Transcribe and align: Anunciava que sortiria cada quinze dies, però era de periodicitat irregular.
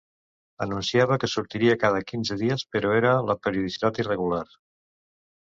Anunciava 0.65 1.17
que 1.23 1.29
sortiria 1.33 1.75
cada 1.83 1.99
quinze 2.13 2.39
dies, 2.41 2.65
però 2.77 2.95
era 3.01 3.13
de 3.29 3.37
periodicitat 3.45 4.03
irregular. 4.07 4.43